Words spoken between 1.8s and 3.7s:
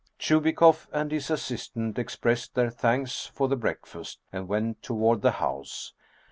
expressed their thanks for the